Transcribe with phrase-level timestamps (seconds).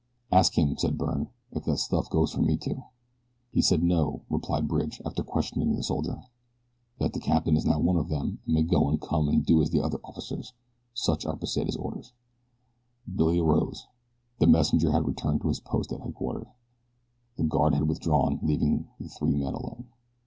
[0.31, 2.81] "Ask him," said Byrne, "if that stuff goes for me, too."
[3.51, 6.23] "He says no," replied Bridge after questioning the soldier,
[6.97, 9.63] "that the captain is now one of them, and may go and come as do
[9.63, 10.53] the other officers.
[10.95, 12.13] Such are Pesita's orders."
[13.15, 13.85] Billy arose.
[14.39, 16.47] The messenger had returned to his post at headquarters.
[17.37, 19.85] The guard had withdrawn, leaving the three men alone.